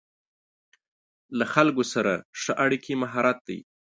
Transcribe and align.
له 1.37 1.45
خلکو 1.53 1.83
سره 1.93 2.13
ښه 2.41 2.53
اړیکې 2.63 2.93
مهارت 3.03 3.37
دی. 3.47 3.59